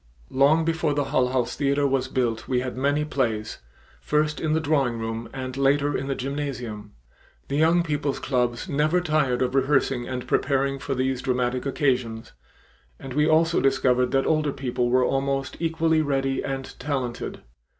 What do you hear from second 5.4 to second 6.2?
later in the